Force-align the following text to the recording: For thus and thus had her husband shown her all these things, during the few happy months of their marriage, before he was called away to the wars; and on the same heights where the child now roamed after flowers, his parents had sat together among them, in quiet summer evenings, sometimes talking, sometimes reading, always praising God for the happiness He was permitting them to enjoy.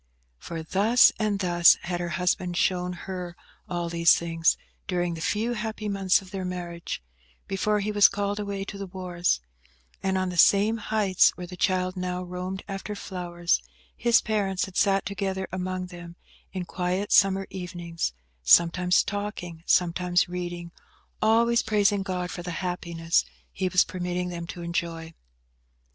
For 0.39 0.63
thus 0.63 1.11
and 1.19 1.37
thus 1.37 1.77
had 1.83 1.99
her 1.99 2.09
husband 2.17 2.57
shown 2.57 2.93
her 3.05 3.37
all 3.69 3.87
these 3.87 4.15
things, 4.15 4.57
during 4.87 5.13
the 5.13 5.21
few 5.21 5.53
happy 5.53 5.87
months 5.87 6.23
of 6.23 6.31
their 6.31 6.43
marriage, 6.43 7.03
before 7.47 7.81
he 7.81 7.91
was 7.91 8.07
called 8.07 8.39
away 8.39 8.63
to 8.65 8.79
the 8.79 8.87
wars; 8.87 9.41
and 10.01 10.17
on 10.17 10.29
the 10.29 10.39
same 10.39 10.77
heights 10.77 11.37
where 11.37 11.45
the 11.45 11.55
child 11.55 11.95
now 11.95 12.23
roamed 12.23 12.63
after 12.67 12.95
flowers, 12.95 13.61
his 13.95 14.21
parents 14.21 14.65
had 14.65 14.75
sat 14.75 15.05
together 15.05 15.47
among 15.51 15.85
them, 15.85 16.15
in 16.51 16.65
quiet 16.65 17.11
summer 17.11 17.45
evenings, 17.51 18.11
sometimes 18.41 19.03
talking, 19.03 19.61
sometimes 19.67 20.27
reading, 20.27 20.71
always 21.21 21.61
praising 21.61 22.01
God 22.01 22.31
for 22.31 22.41
the 22.41 22.49
happiness 22.65 23.23
He 23.51 23.69
was 23.69 23.83
permitting 23.83 24.29
them 24.29 24.47
to 24.47 24.63
enjoy. 24.63 25.13